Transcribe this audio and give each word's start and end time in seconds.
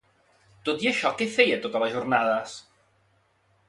Tot 0.69 0.85
i 0.85 0.89
això, 0.93 1.13
què 1.21 1.29
feia 1.37 1.61
totes 1.69 1.87
les 1.87 1.97
jornades? 2.01 2.61